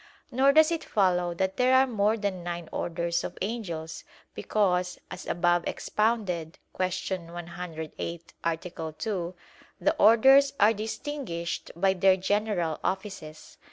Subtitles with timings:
[0.31, 5.27] Nor does it follow that there are more than nine orders of angels, because, as
[5.27, 6.87] above expounded (Q.
[7.31, 8.57] 108, A.
[8.57, 9.35] 2),
[9.79, 13.59] the orders are distinguished by their general offices.